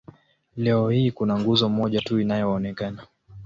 Leo 0.57 0.89
hii 0.89 1.11
kuna 1.11 1.39
nguzo 1.39 1.69
moja 1.69 2.01
tu 2.01 2.19
inayoonekana. 2.19 3.07